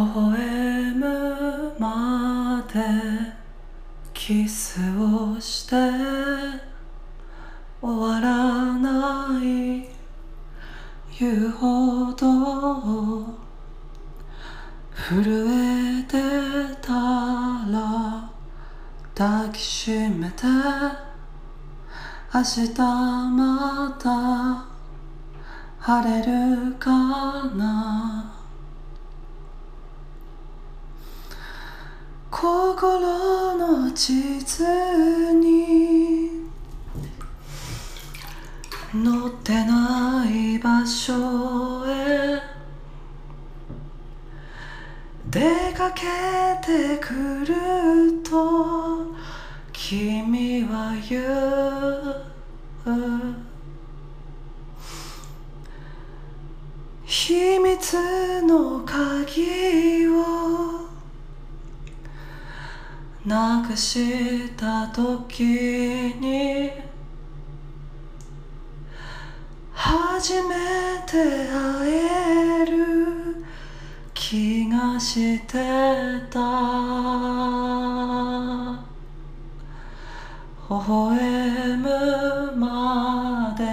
[0.00, 2.78] 笑むまで
[4.14, 5.74] キスをして
[7.82, 9.88] 終わらない
[11.18, 13.26] 言うほど
[14.94, 16.12] 震えて
[16.80, 18.30] たら
[19.16, 20.44] 抱きしめて
[22.32, 24.64] 明日また
[25.80, 26.90] 晴れるか
[27.56, 28.37] な。
[32.40, 34.62] 心の地図
[35.32, 36.30] に
[38.92, 42.40] 載ってない場所へ
[45.28, 46.04] 出かけ
[46.64, 49.12] てくると
[49.72, 51.88] 君は言う。
[57.04, 59.97] 秘密の鍵
[63.28, 65.44] なくした時
[66.18, 66.70] に
[69.70, 70.54] 初め
[71.06, 71.12] て
[71.46, 71.90] 会
[72.62, 73.44] える
[74.14, 75.58] 気がして
[76.30, 76.40] た。
[80.70, 83.64] 微笑むまで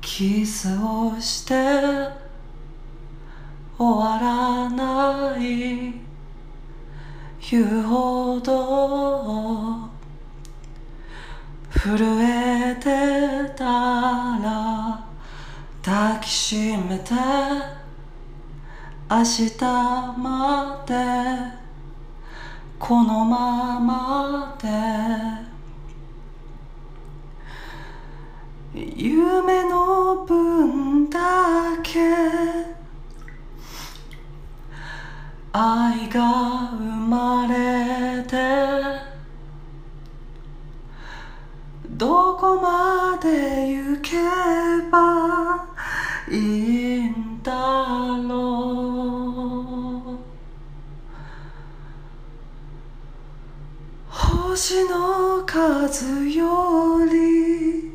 [0.00, 1.54] キスをして
[3.76, 6.08] 終わらない。
[7.50, 7.82] 言
[11.96, 12.84] 震えて
[13.56, 15.08] たら
[15.82, 17.14] 抱きしめて
[19.10, 19.64] 明日
[20.18, 20.94] まで
[22.78, 25.48] このままで。
[28.74, 31.18] 夢の分だ
[31.82, 31.98] け
[35.52, 37.67] 愛が生まれ
[41.98, 44.16] どこまで行け
[44.88, 45.66] ば
[46.30, 47.50] いいんだ
[48.28, 48.36] ろ
[50.14, 50.18] う。
[54.08, 57.90] 星の数より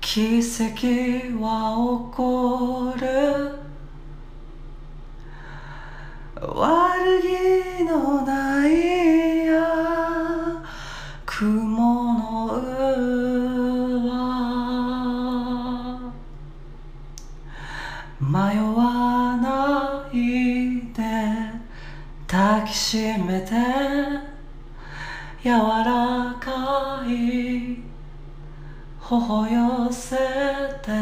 [0.00, 1.76] 奇跡は
[2.10, 3.04] 起こる。
[6.40, 8.83] 悪気のない
[11.36, 12.94] 雲の上
[18.20, 21.02] 迷わないで
[22.28, 23.50] 抱きしめて
[25.42, 27.80] 柔らかい
[29.00, 30.16] 頬寄せ
[30.84, 30.92] て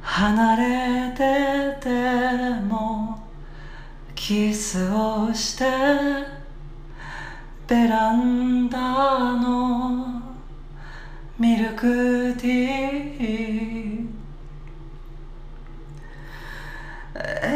[0.00, 3.26] 離れてても
[4.14, 6.29] キスをして
[7.80, 8.78] ベランダ
[9.36, 10.20] の
[11.38, 17.49] ミルクティー。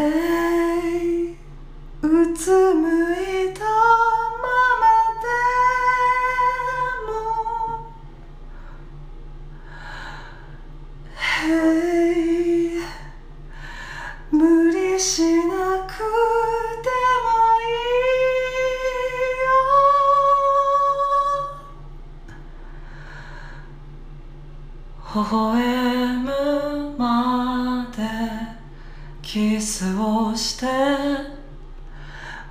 [29.34, 30.67] キスをして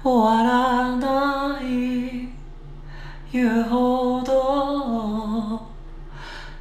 [0.04, 2.28] 終わらない
[3.32, 5.66] 言うほど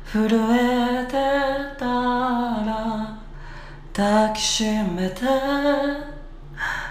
[0.04, 1.10] 震えて
[1.76, 3.18] たら
[3.92, 5.24] 抱きしめて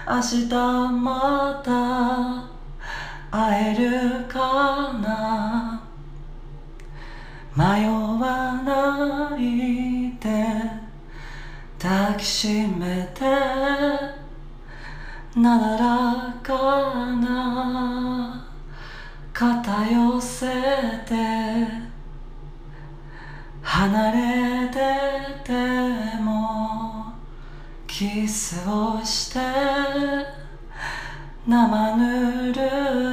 [0.06, 0.54] 明日
[0.90, 2.50] また
[3.34, 5.82] 会えるかな。
[7.56, 9.81] 迷わない。
[11.82, 13.24] 抱きしめて
[15.34, 18.46] なだらかな
[19.32, 20.46] 肩寄せ
[21.04, 21.14] て
[23.62, 24.78] 離れて
[25.42, 25.52] て
[26.22, 27.14] も
[27.88, 29.40] キスをして
[31.44, 33.11] 生ぬる